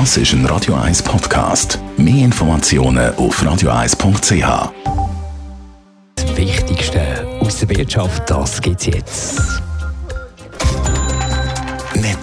[0.00, 1.78] Das ist ein Radio 1 Podcast.
[1.96, 4.72] Mehr Informationen auf radio1.ch.
[6.16, 9.63] Das Wichtigste aus der Wirtschaft, das gibt's jetzt.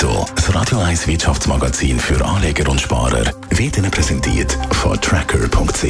[0.02, 5.84] Netto, das Radio 1 Wirtschaftsmagazin für Anleger und Sparer, wird Ihnen präsentiert von Tracker.ch,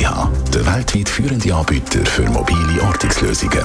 [0.54, 3.62] der weltweit führende Anbieter für mobile Ortungslösungen.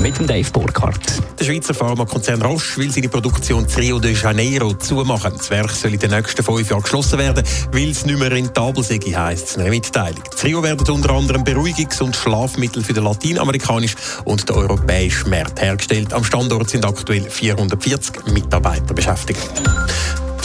[0.00, 1.20] Mit dem Dave Burkhardt.
[1.38, 5.34] Der Schweizer Pharmakonzern Roche will seine Produktion in Rio de Janeiro zumachen.
[5.36, 8.82] Das Werk soll in den nächsten fünf Jahren geschlossen werden, weil es nicht mehr rentabel
[8.82, 10.22] sei, heisst es in einer Mitteilung.
[10.24, 15.60] In Rio werden unter anderem Beruhigungs- und Schlafmittel für den lateinamerikanischen und den europäischen Markt
[15.60, 16.14] hergestellt.
[16.14, 19.62] Am Standort sind aktuell 440 Mitarbeiter beschäftigt.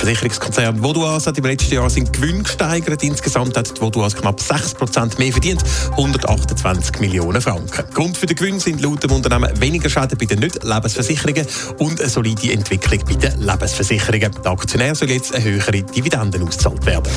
[0.08, 3.04] Versicherungskonzern Vodouas hat im letzten Jahr seinen Gewinn gesteigert.
[3.04, 5.62] Insgesamt hat Vodouas knapp 6% mehr verdient,
[5.92, 7.84] 128 Millionen Franken.
[7.94, 11.46] Grund für den Gewinn sind laut dem Unternehmen weniger Schäden bei den Nicht-Lebensversicherungen
[11.80, 14.32] und eine solide Entwicklung bei den Lebensversicherungen.
[14.46, 17.12] Der Aktionär soll jetzt eine höhere Dividenden ausgezahlt werden.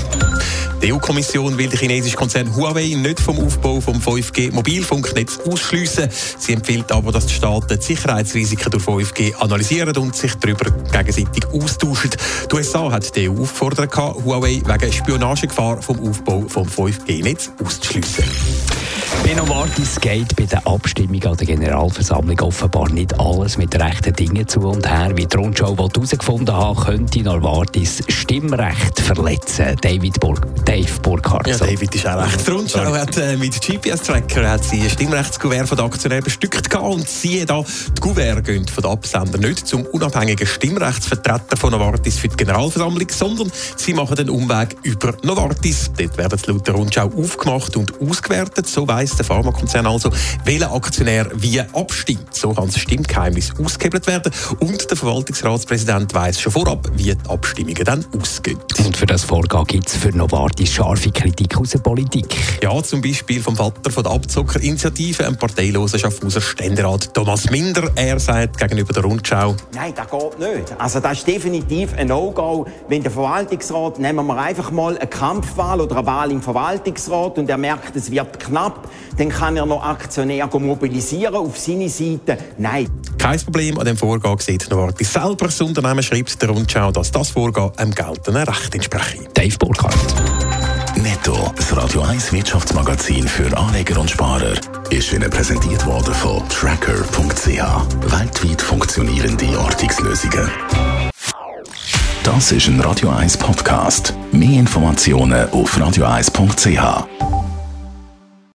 [0.82, 6.08] Die EU-Kommission will den chinesischen Konzern Huawei nicht vom Aufbau vom 5G-Mobilfunknetz ausschliessen.
[6.38, 11.46] Sie empfiehlt aber, dass die Staaten die Sicherheitsrisiken durch 5G analysieren und sich darüber gegenseitig
[11.52, 12.10] austauschen.
[12.50, 18.24] Die USA hat die EU aufgefordert, Huawei wegen Spionagegefahr vom Aufbau vom 5G-Netz auszuschliessen.
[19.24, 24.48] Bei Novartis geht bei der Abstimmung an der Generalversammlung offenbar nicht alles mit rechten Dingen
[24.48, 25.12] zu und her.
[25.14, 29.76] Wie die Rundschau herausgefunden hat, könnte Novartis Stimmrecht verletzen.
[29.80, 31.46] David Burg Dave Burkhardt.
[31.48, 32.46] Ja, David ist auch recht.
[32.46, 37.08] Die Rundschau hat äh, mit GPS-Tracker hat sie ein Stimmrechtskuvert von den Aktionären bestückt und
[37.08, 37.62] siehe da,
[37.96, 43.08] die Kuvert gehen von den Absender nicht zum unabhängigen Stimmrechtsvertreter von Novartis für die Generalversammlung,
[43.10, 45.90] sondern sie machen den Umweg über Novartis.
[45.96, 48.66] Dort werden laut der Rundschau aufgemacht und ausgewertet.
[48.68, 50.10] So weiss der Pharmakonzern also,
[50.44, 52.34] welcher Aktionär wie abstimmt.
[52.34, 57.84] So kann das Stimmgeheimnis ausgehebelt werden und der Verwaltungsratspräsident weiss schon vorab, wie die Abstimmungen
[57.84, 58.58] dann ausgehen.
[58.84, 62.36] Und für das Vorgehen gibt es für Novartis scharfe Kritik aus der Politik.
[62.62, 67.90] Ja, zum Beispiel vom Vater von der Abzockerinitiative, einem parteilosen Schaffhauser Ständerat Thomas Minder.
[67.94, 70.74] Er sagt gegenüber der Rundschau, Nein, das geht nicht.
[70.78, 72.66] Also das ist definitiv ein No-Go.
[72.88, 77.48] Wenn der Verwaltungsrat, nehmen wir einfach mal eine Kampfwahl oder eine Wahl im Verwaltungsrat und
[77.48, 82.38] er merkt, es wird knapp, dann kann er noch Aktionäre mobilisieren auf seine Seite.
[82.58, 82.88] Nein.
[83.18, 85.46] Kein Problem an dem Vorgehen sieht Novartis selber.
[85.46, 89.24] Das Unternehmen schreibt der Rundschau, dass das Vorgehen einem geltenden Recht entspreche.
[89.34, 89.96] Dave Burkhardt.
[90.96, 94.54] Netto, das Radio 1 Wirtschaftsmagazin für Anleger und Sparer,
[94.90, 100.50] ist Ihnen präsentiert worden von Tracker.ch, weltweit funktionierende Ortungslösungen.
[102.22, 104.14] Das ist ein Radio 1 Podcast.
[104.30, 107.29] Mehr Informationen auf radio1.ch.